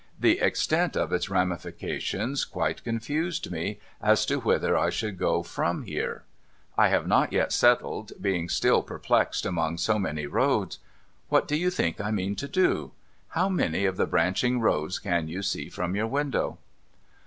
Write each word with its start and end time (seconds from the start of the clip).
The 0.19 0.39
extent 0.39 0.97
of 0.97 1.13
its 1.13 1.29
ramifications 1.29 2.43
quite 2.43 2.83
confused 2.83 3.51
me 3.51 3.79
as 4.01 4.25
to 4.25 4.39
whither 4.39 4.75
I 4.75 4.89
should 4.89 5.19
go, 5.19 5.43
from 5.43 5.83
here. 5.83 6.23
I 6.75 6.87
have 6.87 7.05
not 7.05 7.31
yet 7.31 7.53
settled, 7.53 8.11
being 8.19 8.49
still 8.49 8.81
perplexed 8.81 9.45
among 9.45 9.77
so 9.77 9.99
many 9.99 10.25
roads. 10.25 10.79
What 11.29 11.47
do 11.47 11.55
you 11.55 11.69
think 11.69 12.01
I 12.01 12.09
mean 12.09 12.35
to 12.37 12.47
do? 12.47 12.93
How 13.27 13.47
many 13.47 13.85
of 13.85 13.95
the 13.97 14.07
branching 14.07 14.59
roads 14.59 14.97
can 14.97 15.27
you 15.27 15.43
see 15.43 15.69
from 15.69 15.95
your 15.95 16.07
window?' 16.07 16.57